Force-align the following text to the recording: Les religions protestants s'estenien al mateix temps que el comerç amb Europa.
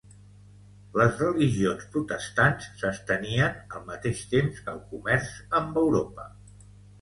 Les 1.01 1.19
religions 1.23 1.83
protestants 1.95 2.65
s'estenien 2.79 3.61
al 3.81 3.85
mateix 3.91 4.25
temps 4.33 4.63
que 4.65 4.73
el 4.75 4.81
comerç 4.95 5.31
amb 5.61 5.79
Europa. 5.85 6.27